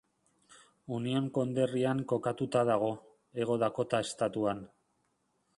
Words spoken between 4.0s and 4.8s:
estatuan.